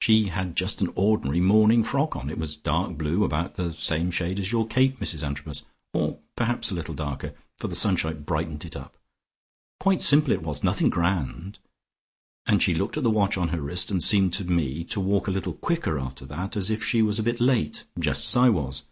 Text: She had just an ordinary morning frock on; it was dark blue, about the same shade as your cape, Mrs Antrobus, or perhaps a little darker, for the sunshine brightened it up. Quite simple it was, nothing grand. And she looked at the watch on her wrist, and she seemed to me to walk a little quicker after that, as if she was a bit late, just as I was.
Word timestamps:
She 0.00 0.24
had 0.24 0.56
just 0.56 0.80
an 0.80 0.92
ordinary 0.96 1.38
morning 1.38 1.84
frock 1.84 2.16
on; 2.16 2.28
it 2.30 2.36
was 2.36 2.56
dark 2.56 2.98
blue, 2.98 3.22
about 3.22 3.54
the 3.54 3.70
same 3.72 4.10
shade 4.10 4.40
as 4.40 4.50
your 4.50 4.66
cape, 4.66 4.98
Mrs 4.98 5.22
Antrobus, 5.22 5.62
or 5.94 6.18
perhaps 6.34 6.72
a 6.72 6.74
little 6.74 6.94
darker, 6.96 7.32
for 7.58 7.68
the 7.68 7.76
sunshine 7.76 8.22
brightened 8.24 8.64
it 8.64 8.74
up. 8.74 8.96
Quite 9.78 10.02
simple 10.02 10.32
it 10.32 10.42
was, 10.42 10.64
nothing 10.64 10.90
grand. 10.90 11.60
And 12.44 12.60
she 12.60 12.74
looked 12.74 12.96
at 12.96 13.04
the 13.04 13.08
watch 13.08 13.38
on 13.38 13.50
her 13.50 13.62
wrist, 13.62 13.88
and 13.92 14.02
she 14.02 14.08
seemed 14.08 14.32
to 14.32 14.44
me 14.44 14.82
to 14.82 14.98
walk 15.00 15.28
a 15.28 15.30
little 15.30 15.52
quicker 15.54 15.96
after 15.96 16.26
that, 16.26 16.56
as 16.56 16.72
if 16.72 16.82
she 16.82 17.00
was 17.00 17.20
a 17.20 17.22
bit 17.22 17.40
late, 17.40 17.84
just 18.00 18.26
as 18.30 18.36
I 18.36 18.48
was. 18.48 18.82